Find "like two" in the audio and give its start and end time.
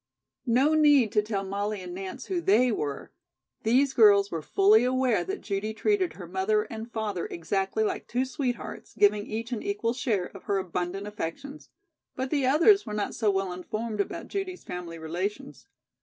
7.83-8.25